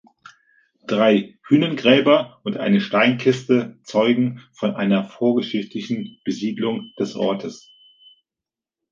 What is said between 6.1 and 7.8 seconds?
Besiedlung des Ortes.